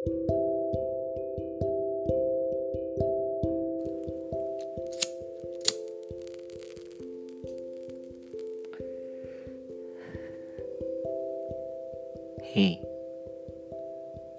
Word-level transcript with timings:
Hei, 0.00 0.08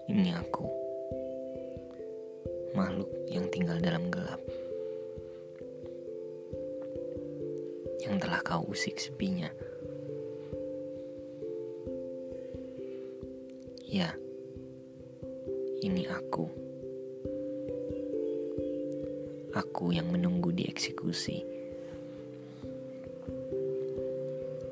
ini 0.10 0.34
aku, 0.34 0.66
makhluk 2.74 3.14
yang 3.30 3.46
tinggal 3.54 3.78
dalam 3.78 4.10
gelap, 4.10 4.42
yang 8.02 8.18
telah 8.18 8.42
kau 8.42 8.66
usik 8.66 8.98
sepinya. 8.98 9.54
Ya, 13.86 14.18
ini 15.82 16.06
aku, 16.06 16.46
aku 19.58 19.90
yang 19.90 20.14
menunggu 20.14 20.54
dieksekusi. 20.54 21.42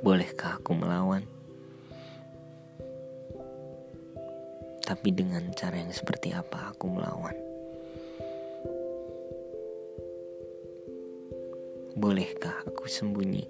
Bolehkah 0.05 0.61
aku 0.61 0.77
melawan? 0.77 1.25
Tapi 4.85 5.09
dengan 5.09 5.49
cara 5.57 5.81
yang 5.81 5.89
seperti 5.89 6.29
apa 6.29 6.77
aku 6.77 6.85
melawan? 6.93 7.33
Bolehkah 11.97 12.53
aku 12.69 12.85
sembunyi? 12.85 13.49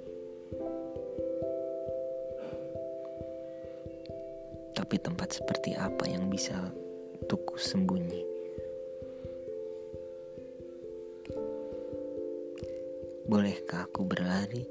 Tapi 4.79 4.95
tempat 4.95 5.35
seperti 5.35 5.75
apa 5.75 6.07
yang 6.07 6.31
bisa 6.31 6.55
tuku 7.29 7.61
sembunyi? 7.61 8.25
Bolehkah 13.29 13.85
aku 13.85 14.01
berlari? 14.01 14.65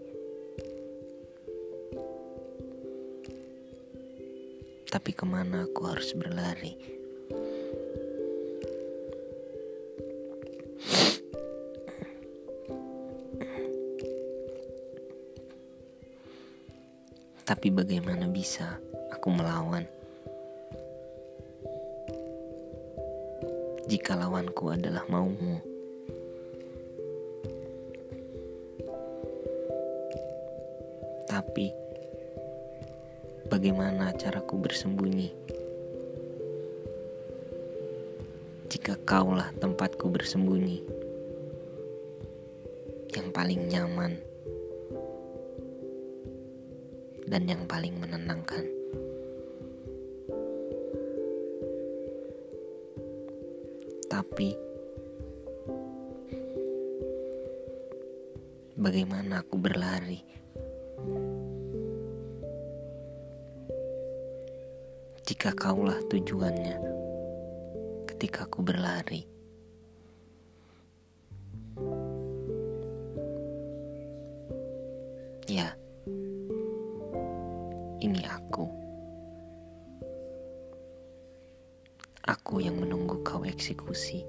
Tapi 4.91 5.11
ke 5.15 5.23
mana 5.23 5.71
aku 5.71 5.87
harus 5.87 6.11
berlari? 6.19 6.75
Tapi 17.47 17.71
bagaimana 17.71 18.27
bisa 18.27 18.83
aku 19.15 19.31
melawan? 19.31 19.98
Jika 23.89 24.21
lawanku 24.21 24.69
adalah 24.69 25.01
maumu. 25.09 25.65
Tapi 31.25 31.73
bagaimana 33.49 34.13
caraku 34.13 34.61
bersembunyi. 34.61 35.33
Jika 38.69 39.01
kaulah 39.09 39.49
tempatku 39.57 40.13
bersembunyi, 40.13 40.85
yang 43.17 43.33
paling 43.33 43.73
nyaman 43.73 44.21
dan 47.25 47.43
yang 47.49 47.65
paling 47.65 47.97
menenangkan. 47.97 48.78
Tapi, 54.09 54.57
bagaimana 58.75 59.45
aku 59.45 59.57
berlari? 59.61 60.29
jika 65.29 65.53
kaulah 65.53 66.01
tujuannya 66.09 66.81
ketika 68.09 68.49
aku 68.49 68.65
berlari. 68.65 69.38
Aku 82.29 82.61
yang 82.61 82.77
menunggu 82.77 83.25
kau 83.25 83.41
eksekusi. 83.41 84.21